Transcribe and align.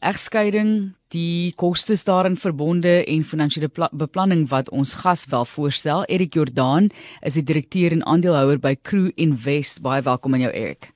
Egskeiding, 0.00 0.94
die 1.12 1.52
kostes 1.60 2.06
daarin 2.08 2.38
verbonde 2.40 3.02
en 3.04 3.24
finansiële 3.28 3.68
beplanning 3.92 4.46
wat 4.48 4.70
ons 4.72 4.94
gas 5.02 5.26
wel 5.28 5.44
voorstel. 5.44 6.06
Erik 6.08 6.38
Jordaan 6.38 6.88
is 7.20 7.36
die 7.36 7.44
direkteur 7.44 7.92
en 7.92 8.06
aandeelhouer 8.08 8.56
by 8.64 8.78
Crew 8.80 9.10
Invest. 9.20 9.82
Baie 9.84 10.00
welkom 10.00 10.34
aan 10.34 10.46
jou 10.46 10.52
Erik. 10.56 10.88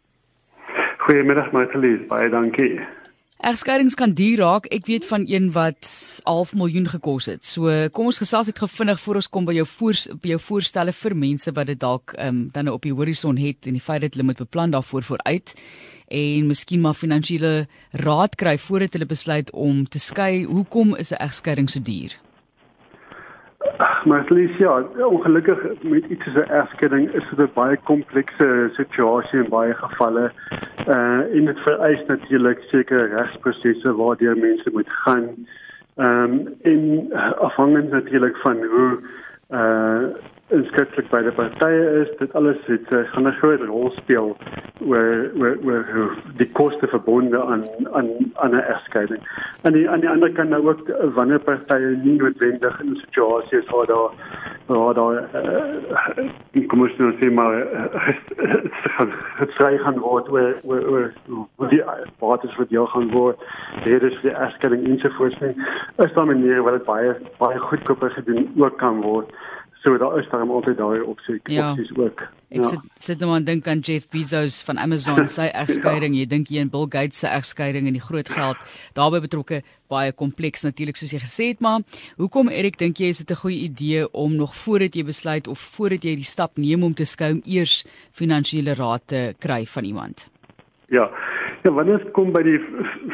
Goeiemiddag 1.05 1.53
Martelies, 1.53 2.01
baie 2.09 2.31
dankie. 2.33 2.81
Egskeidings 3.45 3.93
kan 3.95 4.15
duur 4.17 4.41
raak. 4.41 4.71
Ek 4.73 4.87
weet 4.89 5.05
van 5.05 5.27
een 5.29 5.51
wat 5.53 5.89
half 6.25 6.55
miljoen 6.57 6.87
gekos 6.89 7.27
het. 7.29 7.45
So 7.45 7.69
kom 7.93 8.09
ons 8.09 8.23
gesels 8.23 8.49
net 8.49 8.63
gevinnig 8.63 9.03
voor 9.03 9.21
ons 9.21 9.29
kom 9.29 9.45
by 9.45 9.53
jou 9.59 9.67
voor 9.69 10.01
by 10.23 10.33
jou 10.33 10.39
voorstelle 10.47 10.95
vir 10.97 11.17
mense 11.27 11.53
wat 11.53 11.69
dit 11.69 11.83
dalk 11.83 12.17
ehm 12.17 12.29
um, 12.33 12.41
dan 12.57 12.73
op 12.73 12.89
die 12.89 12.95
horison 12.97 13.37
het 13.37 13.69
en 13.69 13.77
die 13.77 13.85
feit 13.85 14.01
dat 14.01 14.17
hulle 14.17 14.31
moet 14.31 14.41
beplan 14.41 14.73
daarvoor 14.73 15.05
vooruit 15.11 15.53
en 16.09 16.49
miskien 16.49 16.81
maar 16.81 16.97
finansiële 16.97 17.67
raad 17.93 18.41
kry 18.41 18.57
voordat 18.59 18.97
hulle 18.97 19.13
besluit 19.13 19.53
om 19.53 19.85
te 19.85 20.01
skei. 20.01 20.45
Hoekom 20.45 20.97
is 20.97 21.13
'n 21.13 21.21
egskeiding 21.21 21.69
so 21.69 21.81
duur? 21.81 22.24
Maar 24.05 24.25
slegs 24.25 24.57
ja, 24.57 24.83
ongelukkig 25.07 25.59
met 25.83 26.05
iets 26.05 26.25
soos 26.25 26.35
'n 26.35 26.51
egskeiding 26.51 27.11
is 27.13 27.29
dit 27.31 27.39
'n 27.39 27.51
baie 27.55 27.77
komplekse 27.77 28.71
situasie 28.73 29.43
in 29.43 29.49
baie 29.49 29.75
gevalle. 29.75 30.31
Uh 30.89 31.37
en 31.37 31.45
dit 31.45 31.59
vereis 31.59 32.07
natuurlik 32.07 32.61
sekere 32.61 33.05
regsprosesse 33.05 33.95
waardeur 33.95 34.37
mense 34.37 34.71
moet 34.73 34.91
gaan. 34.91 35.29
Ehm 35.97 36.33
um, 36.33 36.55
en 36.63 37.13
afhangend 37.39 37.91
natuurlik 37.91 38.37
van 38.37 38.57
hoe 38.57 38.99
uh 39.51 40.03
inskriptelik 40.49 41.11
by 41.11 41.23
die 41.23 41.33
partye 41.33 41.85
is 42.03 42.17
dit 42.19 42.35
alles 42.35 42.61
het 42.67 42.91
uh, 42.91 42.99
gaan 43.13 43.27
'n 43.29 43.39
groot 43.41 43.61
rol 43.61 43.91
speel 43.91 44.37
oor 44.87 45.31
oor 45.41 45.57
oor 45.65 46.17
die 46.37 46.51
koste 46.53 46.87
verbonde 46.87 47.43
aan 47.43 47.65
aan 47.93 48.09
aan 48.35 48.55
'n 48.55 48.65
egskeiding. 48.75 49.23
En 49.63 49.73
die 49.73 49.91
aan 49.91 50.01
die 50.01 50.11
ander 50.11 50.33
kant 50.33 50.51
nou 50.51 50.69
ook 50.69 50.91
wanneer 51.15 51.39
partye 51.39 51.97
nie 52.03 52.17
noodwendig 52.17 52.81
in 52.81 52.91
'n 52.91 53.03
situasie 53.05 53.59
is 53.59 53.71
waar 53.71 53.87
daar 53.87 54.11
waar 54.67 54.95
daar 54.95 55.29
uh, 55.35 56.25
die 56.51 56.67
kommissie 56.67 57.03
nou 57.03 57.15
sê 57.21 57.33
maar 57.33 57.55
het 59.41 59.53
vry 59.53 59.79
gaan 59.79 59.99
word 59.99 60.31
oor 60.31 60.55
oor 60.65 61.13
oor 61.57 61.69
die 61.69 61.83
wat 62.19 62.45
is 62.45 62.55
vir 62.55 62.67
jou 62.69 62.87
gaan 62.87 63.11
word 63.11 63.39
dit 63.85 64.03
is 64.03 64.21
die 64.23 64.31
egskeiding 64.31 64.87
ensovoorts 64.89 65.39
nie. 65.41 65.55
Is 65.97 66.13
daar 66.13 66.27
maniere 66.27 66.63
waar 66.63 66.79
dit 66.79 66.85
baie 66.85 67.17
baie 67.39 67.59
goedkoper 67.59 68.11
gedoen 68.11 68.53
ook 68.57 68.79
kan 68.79 69.01
word. 69.01 69.33
So 69.85 69.99
daar 69.99 70.19
is 70.19 70.29
daar 70.31 70.49
altyd 70.49 70.77
daai 70.77 71.03
opsie 71.03 71.41
ja. 71.45 71.71
opsies 71.71 71.91
ook. 71.97 72.23
Ek 72.49 72.63
ja. 72.63 72.69
sit 72.71 72.85
sit 73.05 73.21
nou 73.21 73.35
aan 73.37 73.45
dink 73.45 73.67
aan 73.69 73.83
Jeff 73.85 74.07
Bezos 74.09 74.63
van 74.65 74.79
Amazon 74.81 75.29
sy 75.39 75.51
egskeiding. 75.53 76.17
Jy 76.17 76.25
dink 76.31 76.49
jy 76.49 76.63
en 76.65 76.71
Bill 76.73 76.87
Gates 76.89 77.21
se 77.21 77.29
egskeiding 77.29 77.91
en 77.91 77.99
die 77.99 78.05
groot 78.05 78.31
geld 78.33 78.57
daarbey 78.97 79.21
betrokke 79.27 79.61
baie 79.93 80.15
kompleks 80.17 80.65
natuurlik 80.65 80.97
soos 80.97 81.13
jy 81.13 81.21
gesê 81.21 81.51
het, 81.53 81.61
maar 81.61 81.85
hoekom 82.17 82.49
Erik 82.49 82.81
dink 82.81 83.03
jy 83.03 83.13
is 83.13 83.21
dit 83.21 83.37
'n 83.37 83.43
goeie 83.45 83.61
idee 83.69 84.09
om 84.13 84.37
nog 84.41 84.57
voordat 84.57 84.97
jy 84.97 85.05
besluit 85.05 85.49
of 85.53 85.61
voordat 85.77 86.05
jy 86.05 86.17
die 86.17 86.33
stap 86.33 86.57
neem 86.57 86.83
om 86.83 86.95
te 86.95 87.05
skei 87.05 87.33
om 87.33 87.43
eers 87.45 87.85
finansiële 88.13 88.75
raad 88.75 89.03
te 89.07 89.35
kry 89.39 89.67
van 89.67 89.85
iemand? 89.85 90.31
Ja. 90.89 91.11
Ja, 91.65 91.71
wanneer 91.79 91.99
dit 91.99 92.11
kom 92.13 92.33
by 92.33 92.43
die 92.45 92.59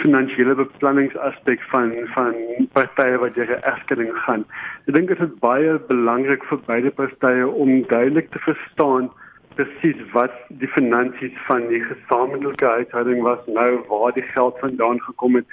finansiële 0.03 0.56
beplanningsaspek 0.59 1.62
van 1.70 1.93
van 2.17 2.34
partye 2.75 3.19
wat 3.23 3.39
jy 3.39 3.47
egskeiding 3.47 4.11
gaan. 4.27 4.42
Ek 4.91 4.97
dink 4.97 5.12
dit 5.12 5.23
is 5.23 5.37
baie 5.45 5.77
belangrik 5.91 6.42
vir 6.51 6.62
beide 6.67 6.91
partye 6.98 7.47
om 7.47 7.84
duidelik 7.92 8.33
te 8.34 8.42
verstaan 8.47 9.07
presies 9.55 10.01
wat 10.15 10.34
die 10.62 10.70
finansies 10.75 11.37
van 11.47 11.67
die 11.70 11.83
gesamentlike 11.84 12.67
huishouding 12.67 13.23
was 13.27 13.47
nou 13.47 13.70
waar 13.91 14.15
die 14.19 14.27
geld 14.33 14.59
vandaan 14.62 15.01
gekom 15.07 15.39
het 15.39 15.47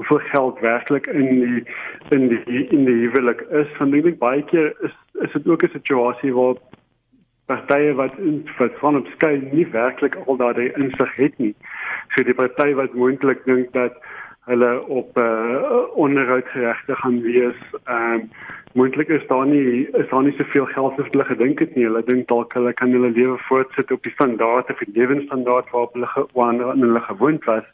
hoeveel 0.00 0.22
geld 0.32 0.60
werklik 0.60 1.06
in 1.06 1.28
die 1.44 1.62
in 2.16 2.28
die 2.34 2.66
in 2.66 2.84
die 2.88 2.98
huwelik 3.04 3.46
is 3.62 3.70
van 3.78 3.94
dink 3.94 4.18
baie 4.18 4.42
keer 4.52 4.74
is 4.88 4.94
is 5.26 5.32
dit 5.32 5.48
ook 5.48 5.62
'n 5.62 5.76
situasie 5.78 6.34
waar 6.34 6.54
partye 7.50 7.94
wat 7.98 8.16
in 8.18 8.40
wat 8.58 8.78
van 8.82 8.96
op 9.02 9.10
skei 9.16 9.34
nie 9.50 9.66
werklik 9.74 10.16
al 10.26 10.38
daardie 10.40 10.70
insig 10.78 11.14
het 11.18 11.38
nie 11.42 11.54
vir 12.16 12.26
die 12.28 12.38
party 12.38 12.72
wat 12.78 12.96
moontlik 13.02 13.44
dink 13.46 13.72
dat 13.76 13.98
hulle 14.50 14.70
op 14.88 15.18
uh, 15.18 15.62
onderhoudgeregte 15.94 16.94
gaan 17.02 17.20
wees. 17.22 17.58
Ehm 17.84 18.14
um, 18.14 18.30
moontlik 18.72 19.08
is 19.08 19.26
daar 19.26 19.46
nie 19.46 19.88
is 19.98 20.08
daar 20.10 20.22
nie 20.22 20.34
soveel 20.38 20.66
geld 20.66 20.98
as 21.00 21.10
hulle 21.10 21.24
gedink 21.24 21.58
het 21.58 21.74
nie. 21.74 21.84
Hulle 21.84 22.02
dink 22.06 22.28
dalk 22.28 22.54
hulle 22.54 22.72
kan 22.72 22.92
hulle 22.94 23.10
lewe 23.10 23.38
voortsit 23.48 23.90
op 23.90 24.02
die 24.02 24.12
standaarde 24.12 24.76
vir 24.78 24.92
lewensstandaard 24.94 25.70
waarop 25.74 25.98
hulle 25.98 26.26
waarna 26.38 26.72
hulle 26.74 27.02
gewoond 27.08 27.44
was. 27.44 27.66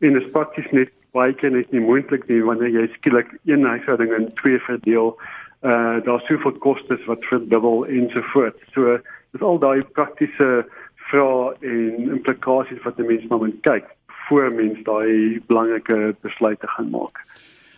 En 0.00 0.12
dit 0.12 0.22
is 0.22 0.30
prakties 0.30 0.70
net 0.76 0.92
baie 1.16 1.32
keer 1.32 1.50
net 1.50 1.72
nie 1.72 1.80
moontlik 1.80 2.28
nie 2.28 2.42
wanneer 2.44 2.74
jy 2.74 2.86
skielik 2.98 3.32
een 3.44 3.64
huishouding 3.64 4.12
in 4.12 4.28
twee 4.42 4.60
verdeel. 4.68 5.16
Uh 5.62 5.70
eh, 5.70 6.04
daar 6.04 6.20
soveel 6.20 6.52
kostes 6.52 7.04
wat 7.04 7.24
verdubbel 7.24 7.86
ensovoorts. 7.86 8.62
So 8.72 8.98
dis 9.32 9.42
al 9.42 9.58
daai 9.58 9.82
praktiese 9.98 10.66
vrae 11.10 11.54
en 11.60 12.10
implikasies 12.16 12.82
wat 12.84 12.98
'n 12.98 13.06
mens 13.06 13.26
maar 13.26 13.38
moet 13.38 13.60
kyk 13.60 13.86
voor 14.28 14.52
mens 14.52 14.82
daai 14.82 15.40
belangrike 15.46 16.16
besluite 16.20 16.66
gaan 16.66 16.90
maak. 16.90 17.22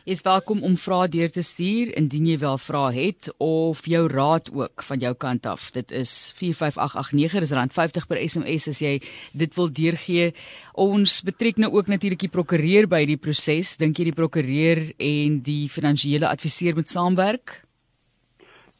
Is 0.08 0.22
welkom 0.24 0.62
om 0.64 0.76
vrae 0.80 1.08
deur 1.12 1.28
te 1.28 1.42
stuur 1.44 1.90
indien 2.00 2.30
jy 2.30 2.38
wel 2.40 2.56
vrae 2.58 2.94
het 2.94 3.28
of 3.44 3.82
jou 3.84 4.06
raad 4.08 4.48
ook 4.56 4.82
van 4.82 4.98
jou 4.98 5.12
kant 5.14 5.46
af. 5.46 5.66
Dit 5.74 5.92
is 5.92 6.32
45889 6.38 7.44
dis 7.44 7.52
rand 7.52 7.72
50 7.76 8.06
per 8.08 8.22
SMS 8.24 8.70
as 8.72 8.80
jy 8.80 8.94
dit 9.32 9.54
wil 9.54 9.68
deurgee. 9.68 10.32
Ons 10.72 11.20
betrek 11.20 11.60
nou 11.60 11.72
ook 11.76 11.92
natuurlik 11.92 12.24
die 12.24 12.32
prokureur 12.32 12.88
by 12.88 13.04
die 13.04 13.20
proses. 13.20 13.76
Dink 13.76 14.00
jy 14.00 14.08
die 14.08 14.16
prokureur 14.16 14.80
en 14.96 15.42
die 15.44 15.68
finansiële 15.68 16.32
adviseur 16.32 16.80
moet 16.80 16.88
saamwerk? 16.88 17.67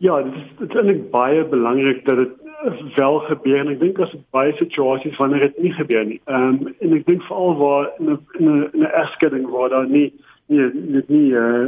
Ja, 0.00 0.22
dit 0.22 0.34
is 0.34 0.42
dit 0.58 0.70
is 0.70 0.76
eintlik 0.76 1.10
baie 1.10 1.44
belangrik 1.44 2.04
dat 2.04 2.16
dit 2.16 2.94
wel 2.94 3.18
gebeur 3.18 3.58
en 3.58 3.70
ek 3.72 3.80
dink 3.80 3.98
as 3.98 4.12
baie 4.34 4.52
situasies 4.58 5.16
wanneer 5.18 5.48
dit 5.48 5.56
nie 5.62 5.72
gebeur 5.74 6.04
nie. 6.06 6.20
Ehm 6.30 6.60
um, 6.60 6.74
en 6.86 6.94
ek 6.94 7.06
dink 7.06 7.24
veral 7.26 7.56
waar 7.58 7.88
in 7.98 8.12
'n 8.12 8.18
in 8.38 8.82
'n 8.82 8.92
egskeiding 9.02 9.48
waar 9.50 9.72
daar 9.74 9.88
nie 9.88 10.12
nie 10.46 10.68
net 10.94 11.08
nie 11.08 11.34
eh 11.34 11.66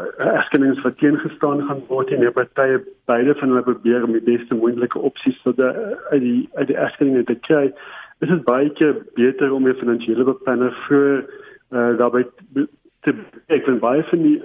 uh, 0.00 0.26
egskeidings 0.34 0.82
wat 0.82 0.98
teengestaan 0.98 1.64
gaan 1.68 1.80
word 1.88 2.12
en 2.12 2.20
die 2.20 2.30
partye 2.30 2.82
beide 3.04 3.34
van 3.34 3.48
hulle 3.48 3.62
probeer 3.62 4.04
om 4.04 4.12
die 4.12 4.28
beste 4.28 4.54
moontlike 4.54 4.98
opsies 4.98 5.40
vir 5.44 5.56
die 5.56 5.72
uit 6.10 6.22
die 6.26 6.48
uit 6.52 6.66
die 6.66 6.76
egskeiding 6.76 7.26
te 7.26 7.38
kry. 7.48 7.72
Dit 8.20 8.30
is 8.30 8.44
baie 8.52 8.70
keer 8.70 9.00
beter 9.14 9.52
om 9.52 9.68
'n 9.68 9.80
finansiële 9.80 10.24
beplanner 10.24 10.76
vir 10.88 11.24
eh 11.72 11.78
uh, 11.78 11.98
daarbey 11.98 12.28
te 13.02 13.16
ek 13.48 13.64
vind 13.64 13.80
baie 13.80 14.04
van 14.12 14.22
die 14.22 14.42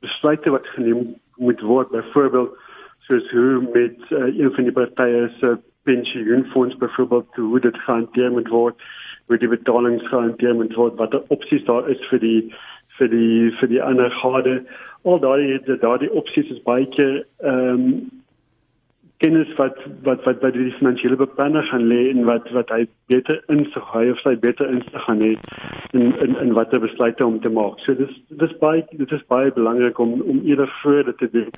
besluite 0.00 0.50
wat 0.50 0.66
geneem 0.66 1.14
moet 1.36 1.60
word. 1.60 1.90
Byvoorbeeld 1.90 2.56
soos 3.06 3.30
hoe 3.30 3.62
met 3.72 3.96
uh, 4.10 4.38
een 4.38 4.52
van 4.52 4.64
die 4.64 4.72
partye 4.72 5.30
se 5.40 5.58
pensioenfonds 5.86 6.76
byvoorbeeld 6.76 7.34
hoe 7.34 7.60
dit 7.60 7.76
gehanteer 7.76 8.30
moet 8.30 8.48
word 8.48 8.82
hoe 9.26 9.38
die 9.38 9.48
betalings 9.50 10.06
gehanteer 10.08 10.54
moet 10.54 10.74
word 10.74 10.98
wat 11.00 11.14
die 11.14 11.22
opsies 11.34 11.64
daar 11.66 11.88
is 11.90 12.02
vir 12.10 12.22
die 12.22 12.40
vir 12.98 13.10
die 13.12 13.50
vir 13.60 13.68
die 13.68 13.82
ander 13.82 14.10
gade. 14.22 14.60
Al 15.04 15.18
daai 15.20 15.58
daai 15.66 16.08
opsies 16.08 16.50
is 16.54 16.62
baie 16.68 16.86
keer 16.94 17.24
ehm 17.42 17.74
um, 17.74 17.90
kennis 19.22 19.48
wat 19.56 19.78
wat 20.04 20.24
wat 20.24 20.40
by 20.42 20.50
die 20.54 20.72
finansiële 20.78 21.16
beplanner 21.16 21.64
gaan 21.70 21.86
lê 21.92 22.02
en 22.10 22.24
wat 22.28 22.50
wat 22.56 22.70
hy 22.74 22.84
beter 23.12 23.40
insig 23.52 23.88
hy 23.94 24.04
of 24.12 24.20
sy 24.24 24.34
beter 24.44 24.68
insig 24.72 25.06
gaan 25.06 25.24
hê 25.24 25.32
in 25.96 26.12
in 26.26 26.36
in 26.44 26.54
watter 26.58 26.82
besluite 26.82 27.24
om 27.26 27.40
te 27.40 27.52
maak. 27.58 27.80
So 27.86 27.94
dis 27.94 28.12
dis 28.42 28.54
baie 28.60 28.84
dit 28.92 29.12
is 29.18 29.26
baie 29.32 29.52
belangrik 29.58 29.98
om 29.98 30.20
om 30.20 30.44
eerder 30.44 30.72
voor 30.82 31.04
dit 31.10 31.18
te 31.18 31.30
doen 31.38 31.50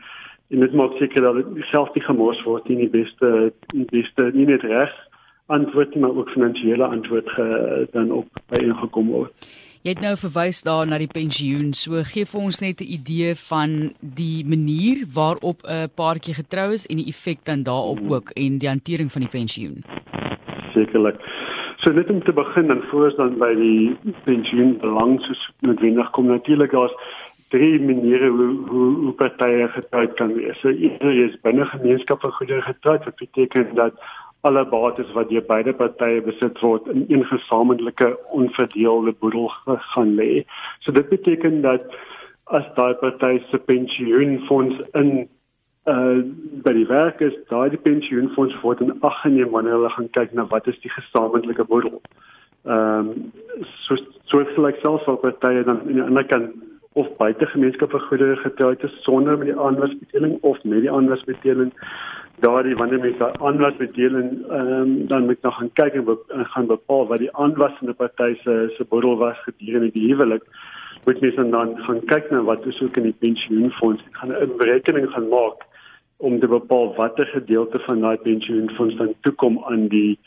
en 0.49 0.65
dit 0.65 0.75
maak 0.81 0.97
seker 0.99 1.23
dat 1.23 1.43
dit 1.43 1.65
self 1.73 1.95
nie 1.95 2.05
gemors 2.05 2.43
word 2.45 2.69
nie 2.69 2.81
die 2.87 2.93
beste 3.01 3.53
die 3.75 3.89
beste 3.93 4.31
nie 4.35 4.47
net 4.49 4.63
reg 4.63 4.95
antwoord 5.49 5.95
maar 5.97 6.17
ook 6.17 6.31
finansiële 6.31 6.85
antwoord 6.85 7.31
ge, 7.31 7.87
dan 7.93 8.11
op 8.13 8.29
by 8.53 8.61
ingekom 8.63 9.09
word. 9.09 9.49
Jy 9.89 9.95
het 9.95 10.03
nou 10.05 10.19
verwys 10.21 10.59
daar 10.67 10.85
na 10.85 10.99
die 11.01 11.09
pensioen. 11.09 11.71
So 11.73 12.03
gee 12.05 12.29
vir 12.29 12.41
ons 12.45 12.59
net 12.61 12.83
'n 12.85 12.93
idee 12.97 13.33
van 13.49 13.71
die 14.21 14.45
manier 14.45 14.97
waarop 15.19 15.65
'n 15.65 15.89
paartjie 15.97 16.35
getrou 16.37 16.73
is 16.77 16.85
en 16.91 16.97
die 17.01 17.09
effek 17.09 17.41
dan 17.49 17.63
daarop 17.63 18.01
ook 18.15 18.29
en 18.37 18.59
die 18.59 18.69
hantering 18.69 19.11
van 19.13 19.23
die 19.25 19.33
pensioen. 19.39 19.77
Sekerlik. 20.75 21.17
So 21.81 21.93
net 21.93 22.11
om 22.11 22.23
te 22.23 22.33
begin 22.33 22.67
dan 22.67 22.83
voor 22.91 23.15
dan 23.17 23.39
by 23.39 23.55
die 23.55 23.97
pensioen 24.25 24.77
belang 24.79 25.21
soos 25.21 25.51
noodwendig 25.61 26.11
kom 26.11 26.27
natuurlik 26.27 26.71
daar's 26.71 26.93
drie 27.49 27.81
maniere 27.81 28.29
hoe 28.29 28.69
hoe, 28.69 28.95
hoe 28.95 29.13
partye 29.13 29.69
getroud 29.69 30.15
kan 30.15 30.35
wees. 30.35 30.61
So 30.61 30.69
een 30.69 31.01
is 31.29 31.41
binne 31.41 31.65
gemeenskap 31.65 32.21
van 32.21 32.33
goedere 32.33 32.63
getroud 32.63 33.05
wat 33.05 33.17
beteken 33.17 33.75
dat 33.75 33.95
alle 34.41 34.65
bates 34.67 35.13
wat 35.13 35.29
deur 35.29 35.47
beide 35.47 35.73
partye 35.75 36.21
besit 36.23 36.61
word 36.63 36.87
in 36.93 37.05
een 37.09 37.25
gesamentlike 37.25 38.13
onverdeelde 38.31 39.15
boedel 39.19 39.51
gaan 39.95 40.15
lê. 40.15 40.45
So 40.81 40.93
dit 40.93 41.09
beteken 41.09 41.61
dat 41.63 41.85
as 42.45 42.69
daai 42.75 42.95
party 42.95 43.41
se 43.51 43.59
pensioenfonds 43.59 44.81
in 44.93 45.29
uh 45.89 46.21
by 46.65 46.73
die 46.77 46.87
werk 46.87 47.21
is, 47.25 47.35
daai 47.49 47.77
pensioenfonds 47.83 48.57
word 48.63 48.81
in 48.85 48.93
ag 49.01 49.21
geneem 49.23 49.51
wanneer 49.51 49.79
hulle 49.79 49.91
gaan 49.97 50.11
kyk 50.17 50.33
na 50.33 50.47
wat 50.53 50.67
is 50.67 50.81
die 50.85 50.93
gesamentlike 50.93 51.65
boedel. 51.65 52.01
ehm 52.65 53.09
um, 53.09 53.33
so 53.87 53.97
so 54.31 54.45
gelyk 54.55 54.81
selfs 54.83 55.07
wat 55.07 55.21
partye 55.21 55.65
dan 55.65 55.81
in 55.89 56.01
die 56.01 56.03
ander 56.05 56.25
kant 56.25 56.51
of 57.01 57.09
buite 57.17 57.47
gemeenskappe 57.47 57.99
goedere 57.99 58.37
getroud 58.37 58.83
is 58.83 59.03
sonder 59.03 59.39
met 59.39 59.47
die 59.51 59.61
aanwasbedeling 59.67 60.39
of 60.43 60.65
met 60.65 60.81
die 60.81 60.93
aanwasbedeling 60.93 61.73
daardie 62.41 62.77
wanneer 62.77 63.01
mense 63.01 63.19
daai 63.19 63.39
aanwasbedeling 63.51 64.31
ehm 64.59 64.73
um, 64.79 65.07
dan 65.13 65.27
moet 65.27 65.43
nog 65.43 65.57
gaan 65.59 65.73
kyk 65.81 65.95
en, 66.01 66.05
be 66.05 66.17
en 66.29 66.47
gaan 66.55 66.67
bepaal 66.67 67.07
wat 67.07 67.19
die 67.25 67.37
aanwasende 67.45 67.95
party 68.03 68.35
se 68.43 68.57
se 68.77 68.85
boedel 68.89 69.17
was 69.17 69.43
gedurende 69.47 69.91
die 69.93 70.07
huwelik 70.09 70.45
moet 71.05 71.21
mense 71.21 71.49
dan 71.51 71.77
gaan 71.87 72.01
kyk 72.13 72.31
na 72.31 72.43
wat 72.51 72.67
is 72.67 72.81
ook 72.83 72.97
in 72.97 73.11
die 73.11 73.19
pensioenfonds 73.27 74.03
ek 74.09 74.17
gaan 74.23 74.35
'n 74.37 74.57
berekening 74.63 75.11
gaan 75.11 75.29
maak 75.29 75.67
om 76.17 76.41
te 76.41 76.49
bepaal 76.49 76.95
watter 76.95 77.27
gedeelte 77.27 77.79
van 77.79 78.01
daai 78.01 78.17
pensioenfonds 78.17 78.97
dan 78.97 79.15
toekom 79.21 79.63
aan 79.65 79.87
die 79.89 80.19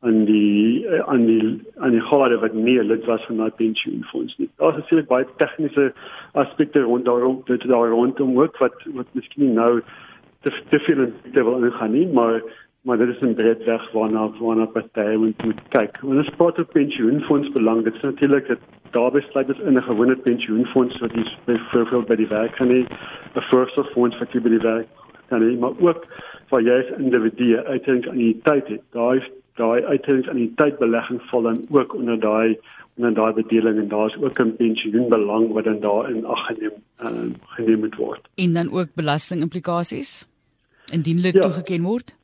aan 0.00 0.24
die 0.24 0.86
eh, 0.86 1.00
aan 1.12 1.24
die 1.26 1.62
aan 1.76 1.90
die 1.90 2.04
gade 2.10 2.38
wat 2.38 2.52
nie 2.52 2.82
lid 2.82 3.04
was 3.04 3.24
van 3.26 3.36
daai 3.36 3.50
pensioenfonds 3.50 4.36
nie. 4.38 4.50
Daar's 4.56 4.76
natuurlik 4.76 5.08
baie 5.08 5.26
tegniese 5.36 5.92
aspekte 6.32 6.80
rond 6.80 7.04
daarom 7.04 7.40
dit 7.44 7.66
daar 7.68 7.88
rondom 7.88 8.38
ook 8.40 8.58
wat 8.58 8.84
wat 8.94 9.06
miskien 9.12 9.52
nou 9.52 9.80
te 10.42 10.50
te 10.70 10.78
veel 10.78 11.02
in 11.04 11.14
te 11.32 11.44
wil 11.44 11.64
ingaan 11.64 11.92
nie, 11.92 12.06
maar 12.06 12.42
maar 12.82 12.98
dit 12.98 13.08
is 13.08 13.20
'n 13.20 13.34
breed 13.34 13.64
weg 13.64 13.92
waarna 13.92 14.30
waarna 14.40 14.66
partye 14.66 15.16
moet 15.18 15.60
kyk. 15.68 16.00
Wanneer 16.00 16.24
ons 16.24 16.36
praat 16.36 16.58
oor 16.58 16.64
pensioenfonds 16.64 17.52
belang, 17.52 17.84
dit 17.84 17.94
is 17.94 18.00
natuurlik 18.00 18.46
dat 18.48 18.58
daar 18.90 19.10
besluit 19.10 19.48
is 19.48 19.58
in 19.58 19.76
'n 19.76 19.82
gewone 19.82 20.16
pensioenfonds 20.16 20.98
wat 20.98 21.12
jy 21.12 21.24
byvoorbeeld 21.44 22.06
by 22.06 22.16
die 22.16 22.28
werk 22.28 22.52
kan 22.52 22.68
hê, 22.68 22.86
'n 23.34 23.48
voorsorgfonds 23.50 24.18
wat 24.18 24.32
jy 24.32 24.40
by 24.40 24.48
die 24.48 24.66
werk 24.72 24.86
kan 25.28 25.42
hê, 25.42 25.58
maar 25.58 25.72
ook 25.80 26.06
vir 26.50 26.60
jy 26.60 26.78
as 26.78 26.98
individu 26.98 27.56
uiteindelik 27.56 28.08
aan 28.08 28.16
die 28.16 28.40
tyd 28.42 28.68
het. 28.68 28.82
Daai 28.92 29.22
daai 29.54 29.84
uiteindelik 29.84 30.30
aan 30.30 30.36
die 30.36 30.52
tydbelegging 30.54 31.22
val 31.22 31.42
dan 31.42 31.66
ook 31.70 31.94
onder 31.94 32.20
daai 32.20 32.58
onder 32.96 33.14
daai 33.14 33.32
bedeling 33.32 33.78
en 33.78 33.88
daar's 33.88 34.16
ook 34.22 34.38
'n 34.40 34.56
pensioenbelang 34.56 35.52
wat 35.52 35.64
dan 35.64 35.80
daarin 35.80 36.24
aggeneem 36.24 36.72
uh, 37.00 37.08
geneem 37.46 37.78
moet 37.78 37.96
word. 37.96 38.28
En 38.34 38.52
dan 38.52 38.70
ook 38.72 38.88
belasting 38.94 39.42
implikasies 39.42 40.27
indien 40.92 41.22
dit 41.22 41.34
ja. 41.34 41.40
toegeken 41.40 41.82
word? 41.82 42.16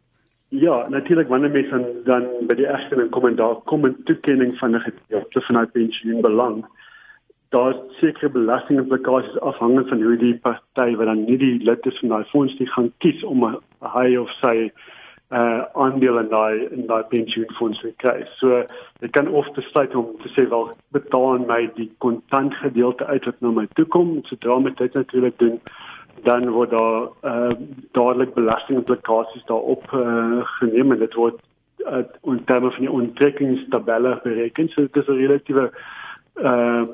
Ja, 0.48 0.86
natuurlik 0.88 1.28
wanneer 1.28 1.50
mense 1.50 1.70
dan, 1.70 1.84
dan 2.04 2.46
by 2.46 2.54
die 2.54 2.66
egskeiding 2.66 3.10
kom 3.10 3.26
en 3.26 3.36
daar 3.36 3.56
kom 3.70 3.86
'n 3.86 3.96
toekenning 4.04 4.58
van 4.58 4.74
'n 4.76 4.86
gedeelte 4.86 5.40
van 5.40 5.54
daai 5.54 5.66
pensioenbelang 5.66 6.64
daar 7.54 7.74
sekere 8.00 8.28
belastingimplikasies 8.28 9.40
afhangend 9.40 9.88
van 9.88 10.02
hoe 10.02 10.16
die 10.16 10.34
party 10.46 10.96
wat 10.98 11.06
dan 11.06 11.24
nie 11.24 11.38
die 11.38 11.62
lid 11.68 11.86
is 11.86 11.98
van 11.98 12.08
daai 12.14 12.24
fonds 12.32 12.58
nie 12.58 12.68
gaan 12.74 12.90
kies 13.04 13.22
om 13.30 13.46
hy 13.96 14.08
of 14.22 14.30
sy 14.40 14.56
uh 15.38 15.62
aandeel 15.84 16.18
in 16.22 16.28
daai 16.32 16.66
in 16.76 16.86
daai 16.90 17.02
pensioenfonds 17.12 17.80
te 17.80 17.92
kry. 18.02 18.18
So 18.40 18.60
jy 19.02 19.08
kan 19.16 19.30
of 19.40 19.48
besluit 19.56 19.94
om 20.00 20.10
te 20.22 20.30
sê 20.34 20.44
wel 20.50 20.68
betaal 20.96 21.46
my 21.48 21.60
die 21.78 21.88
kontant 22.04 22.54
gedeelte 22.62 23.06
uit 23.06 23.24
wat 23.30 23.40
na 23.40 23.54
my 23.60 23.66
toe 23.78 23.86
kom, 23.96 24.12
sodra 24.30 24.58
met 24.66 24.76
dit 24.82 24.94
natuurlik 25.00 25.38
doen 25.38 25.58
dan 26.22 26.50
word 26.50 26.70
daar 26.70 27.08
uh 27.22 27.52
dadelik 27.92 28.34
belastingimplikasies 28.34 29.44
daarop 29.44 29.90
uh, 29.92 30.40
geneem 30.58 30.92
en 30.92 30.98
dit 30.98 31.14
word 31.14 31.40
uh, 31.86 32.04
in 32.22 32.44
terme 32.44 32.70
van 32.70 32.80
die 32.80 32.90
onttrekkingstabelle 32.90 34.20
bereken. 34.22 34.68
So 34.68 34.80
dit 34.80 34.96
is 34.96 35.08
'n 35.08 35.20
relatiewe 35.20 35.70
uh 36.34 36.84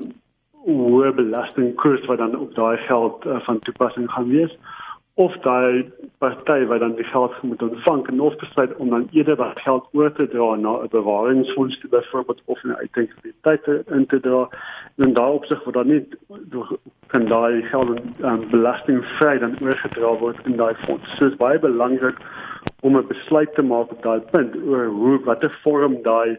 hoë 0.67 1.15
belastingkoers 1.15 2.05
wat 2.07 2.19
dan 2.19 2.37
op 2.37 2.55
daai 2.55 2.77
geld 2.77 3.25
uh, 3.25 3.41
van 3.41 3.59
toepassing 3.59 4.11
gaan 4.11 4.29
wees 4.29 4.59
of 5.21 5.37
daai 5.45 5.91
party 6.19 6.65
wat 6.71 6.81
dan 6.81 6.95
die 6.97 7.05
geld 7.05 7.35
moet 7.43 7.63
ontvang 7.63 8.07
en 8.09 8.21
of 8.21 8.37
besluit 8.37 8.77
om 8.77 8.91
dan 8.91 9.09
eerder 9.13 9.37
dat 9.37 9.61
geld 9.65 9.89
oor 9.93 10.13
te 10.13 10.27
dra 10.35 10.55
na 10.57 10.73
'n 10.83 10.89
bewaringsfonds 10.95 11.81
te 11.81 11.89
byvoorbeeld 11.89 12.41
of 12.45 12.63
'n 12.65 12.81
uiteindelik 12.83 13.89
in 13.97 14.07
te 14.07 14.21
dra 14.21 14.49
en 14.97 15.13
daarop 15.13 15.45
sig 15.45 15.65
word 15.65 15.75
dan 15.75 15.89
nie 15.89 16.05
kan 17.07 17.25
daai 17.27 17.63
geld 17.63 17.89
um, 18.31 18.49
belastingvry 18.51 19.39
dan 19.39 19.57
oorgedra 19.61 20.11
word 20.25 20.39
in 20.45 20.57
daai 20.57 20.75
fonds. 20.75 21.17
So 21.17 21.27
is 21.27 21.37
baie 21.37 21.59
belangrik 21.59 22.19
om 22.81 22.97
'n 22.97 23.07
besluit 23.07 23.55
te 23.55 23.63
maak 23.63 23.91
op 23.91 24.03
daai 24.03 24.21
punt 24.21 24.57
oor 24.57 24.87
hoe 24.87 25.25
watter 25.25 25.59
vorm 25.63 26.03
daai 26.03 26.37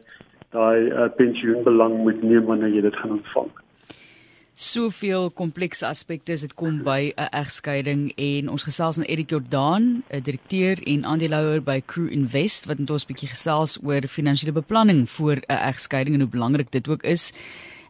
daai 0.49 0.79
uh, 0.89 1.09
pensioenbelang 1.15 1.97
moet 1.97 2.21
neem 2.23 2.45
wanneer 2.45 2.69
jy 2.69 2.81
dit 2.81 2.95
gaan 2.95 3.11
ontvang 3.19 3.51
soveel 4.55 5.29
komplekse 5.31 5.85
aspekte 5.87 6.33
as 6.35 6.41
dit 6.45 6.53
kom 6.55 6.81
by 6.83 7.13
'n 7.15 7.29
egskeiding 7.31 8.11
en 8.17 8.49
ons 8.49 8.63
gesels 8.63 8.97
met 8.97 9.07
Erik 9.07 9.29
Jordan, 9.29 10.03
'n 10.09 10.21
direkteur 10.21 10.77
en 10.83 11.05
aandeelhouer 11.05 11.63
by 11.63 11.81
Crew 11.85 12.11
Invest 12.11 12.65
wat 12.65 12.77
ons 12.89 13.03
'n 13.03 13.13
bietjie 13.13 13.29
gesels 13.29 13.79
oor 13.83 14.01
finansiële 14.07 14.51
beplanning 14.51 15.09
vir 15.09 15.35
'n 15.35 15.61
egskeiding 15.71 16.15
en 16.15 16.21
hoe 16.21 16.29
belangrik 16.29 16.71
dit 16.71 16.87
ook 16.87 17.03
is. 17.03 17.33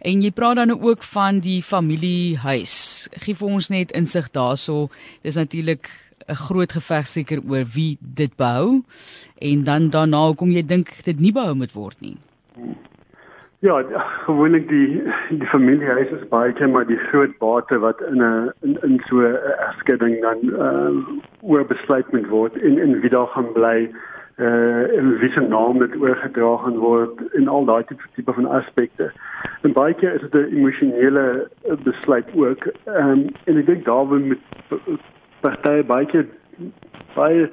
En 0.01 0.21
jy 0.21 0.31
praat 0.31 0.55
dan 0.55 0.81
ook 0.81 1.03
van 1.03 1.39
die 1.39 1.61
familiehuis. 1.63 3.07
Gee 3.11 3.35
vir 3.35 3.47
ons 3.47 3.69
net 3.69 3.91
insig 3.91 4.31
daarso. 4.31 4.89
Dis 5.21 5.35
natuurlik 5.35 5.89
'n 6.27 6.35
groot 6.35 6.71
geveg 6.71 7.07
seker 7.07 7.39
oor 7.47 7.65
wie 7.65 7.97
dit 7.99 8.35
behou 8.35 8.83
en 9.37 9.63
dan 9.63 9.89
daarna 9.89 10.33
kom 10.33 10.51
jy 10.51 10.65
dink 10.65 11.03
dit 11.03 11.19
nie 11.19 11.31
behou 11.31 11.55
moet 11.55 11.71
word 11.71 12.01
nie. 12.01 12.17
Ja, 13.61 13.83
gewoonlik 14.25 14.69
die 14.69 15.03
die 15.29 15.47
familiehuis 15.47 16.09
is 16.09 16.27
baie 16.29 16.53
keer 16.57 16.69
maar 16.69 16.87
die 16.89 16.97
groot 16.97 17.35
bate 17.37 17.77
wat 17.83 17.99
in 18.01 18.23
'n 18.27 18.49
in, 18.65 18.77
in 18.87 19.01
so 19.05 19.19
'n 19.21 19.35
egskeiding 19.65 20.15
dan 20.21 20.39
ehm 20.41 20.97
uh, 20.97 21.51
oor 21.51 21.65
besluit 21.65 22.11
moet 22.11 22.27
word 22.27 22.57
en 22.57 22.79
en 22.79 22.99
wie 22.99 23.09
daar 23.09 23.27
gaan 23.27 23.51
bly 23.53 23.91
eh 24.35 24.45
uh, 24.45 24.97
en 24.97 25.17
wie 25.19 25.31
se 25.31 25.41
naam 25.41 25.79
dit 25.79 25.95
oorgedra 26.01 26.57
gaan 26.57 26.77
word 26.77 27.21
en 27.33 27.47
al 27.47 27.65
daai 27.65 27.83
tipe 27.83 28.03
tipe 28.15 28.33
van 28.33 28.45
aspekte. 28.45 29.11
En 29.61 29.73
baie 29.73 29.93
keer 29.93 30.13
is 30.13 30.21
dit 30.21 30.33
'n 30.33 30.55
emosionele 30.57 31.47
besluit 31.83 32.29
ook. 32.35 32.65
Ehm 32.65 33.09
um, 33.09 33.27
en 33.43 33.57
ek 33.57 33.65
dink 33.65 33.85
daar 33.85 34.07
wil 34.07 34.19
met 34.19 34.39
partye 35.39 35.83
baie 35.83 36.05
keer 36.05 36.25
baie 37.13 37.49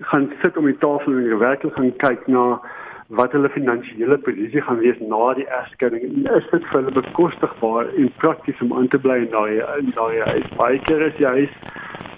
gaan 0.00 0.32
sit 0.42 0.56
om 0.56 0.64
die 0.64 0.78
tafel 0.78 1.12
en 1.12 1.38
werklik 1.38 1.74
gaan 1.74 1.96
kyk 1.96 2.26
na 2.26 2.60
wat 3.08 3.32
hulle 3.32 3.48
finansiële 3.54 4.18
posisie 4.18 4.62
gaan 4.62 4.78
wees 4.82 4.98
na 5.00 5.34
die 5.38 5.46
egskeiding. 5.46 6.02
Is 6.36 6.48
dit 6.50 6.64
vir 6.70 6.80
hulle 6.80 6.94
bekostigbaar 6.96 7.92
en 7.94 8.10
prakties 8.22 8.60
om 8.64 8.74
aan 8.74 8.88
te 8.88 8.98
bly 8.98 9.20
in 9.22 9.30
daai 9.30 9.62
in 9.78 9.92
daai 9.94 10.20
huis? 10.32 10.48
Baie 10.58 10.80
keer 10.88 11.06
is 11.06 11.22
jy 11.22 11.34
is 11.46 11.54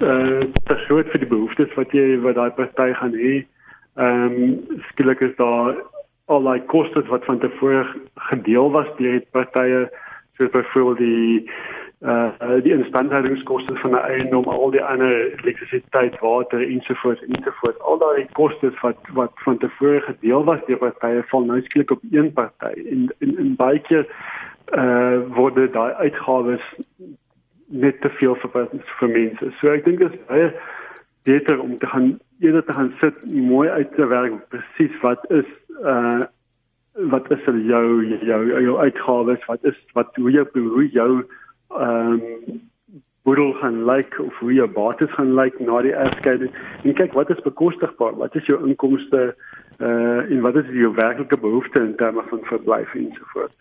uh 0.00 0.46
te 0.70 0.76
groot 0.86 1.08
vir 1.12 1.24
die 1.24 1.30
behoeftes 1.34 1.74
wat 1.76 1.92
jy 1.92 2.16
wat 2.24 2.38
daai 2.40 2.50
party 2.56 2.92
gaan 3.00 3.16
hê. 3.20 3.34
Ehm 3.98 4.36
um, 4.40 4.80
skielik 4.90 5.20
is 5.26 5.36
daar 5.36 5.76
al 6.32 6.44
daai 6.48 6.60
kostes 6.72 7.08
wat 7.12 7.24
van 7.24 7.40
tevore 7.44 7.84
gedeel 8.30 8.70
was 8.72 8.88
deur 8.98 9.18
die 9.18 9.28
partye 9.36 9.88
soos 10.38 10.52
byvoorbeeld 10.54 10.98
die 10.98 11.50
uh 12.00 12.62
die 12.62 12.72
instandhoudingskoste 12.72 13.74
van 13.76 13.90
'n 13.90 13.94
eiendom, 13.94 14.44
al 14.44 14.70
die 14.70 14.82
ander 14.82 15.32
elektrisiteit, 15.40 16.18
water 16.20 16.62
ensovoorts 16.68 17.22
ensovoorts. 17.22 17.80
Al 17.80 17.98
daai 17.98 18.26
kostes 18.32 18.80
wat 18.80 18.96
wat 19.12 19.32
van 19.34 19.58
tevore 19.58 20.00
gedeel 20.00 20.44
was 20.44 20.60
deur 20.66 20.78
partye 20.78 21.22
val 21.26 21.44
nou 21.44 21.62
skielik 21.62 21.90
op 21.90 22.02
een 22.10 22.32
party 22.32 22.72
en 22.90 23.14
in 23.18 23.38
in 23.38 23.56
baie 23.56 23.80
keer 23.80 24.06
uh 24.76 25.18
word 25.34 25.72
daai 25.72 25.92
uitgawes 25.92 26.62
net 27.66 28.00
te 28.00 28.08
veel 28.08 28.34
vir 28.34 28.68
vir 29.00 29.08
mense. 29.08 29.52
So 29.60 29.68
ek 29.72 29.84
dink 29.84 29.98
dit 29.98 30.12
is 30.12 30.26
baie 30.26 30.52
beter 31.24 31.60
om 31.60 31.78
te 31.78 31.86
gaan 31.86 32.18
eerder 32.40 32.64
te 32.64 32.72
gaan 32.72 32.94
sit 33.00 33.34
mooi 33.34 33.68
uit 33.68 33.94
te 33.94 34.06
werk 34.06 34.48
presies 34.48 35.00
wat 35.00 35.30
is 35.30 35.50
uh 35.82 36.22
wat 37.10 37.30
is 37.30 37.44
jou 37.44 38.06
jou 38.06 38.62
jou 38.62 38.78
uitgawes, 38.78 39.44
wat 39.46 39.64
is 39.64 39.76
wat 39.92 40.16
hoe 40.16 40.30
jou 40.30 40.46
hoe 40.52 40.88
jou 40.90 41.24
ehm 41.68 42.12
um, 42.12 42.66
boedel 43.28 43.52
gaan 43.52 43.84
lyk 43.84 44.18
of 44.24 44.38
hoe 44.38 44.52
jou 44.52 44.68
bates 44.72 45.12
gaan 45.12 45.34
lyk 45.34 45.58
na 45.60 45.82
die 45.84 45.92
egskeiding 45.92 46.52
en 46.82 46.94
kyk 47.00 47.12
wat 47.12 47.30
is 47.30 47.42
bekostigbaar? 47.44 48.16
Wat 48.16 48.34
is 48.40 48.46
jou 48.48 48.58
inkomste 48.68 49.34
uh 49.78 50.20
en 50.32 50.40
wat 50.40 50.56
is 50.56 50.70
jou 50.72 50.94
werklike 50.94 51.38
behoeftes 51.38 51.82
in 51.82 51.96
terme 51.96 52.22
van 52.30 52.40
verblyf 52.42 52.94
en 52.94 53.12
so 53.18 53.24
voort 53.34 53.56